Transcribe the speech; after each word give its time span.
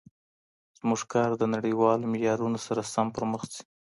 زموږ 0.79 1.01
کار 1.13 1.31
د 1.37 1.43
نړیوالو 1.55 2.09
معیارونو 2.13 2.59
سره 2.65 2.81
سم 2.93 3.07
پرمخ 3.15 3.41
ځي. 3.53 3.63